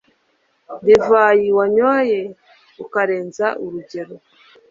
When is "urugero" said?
3.63-4.15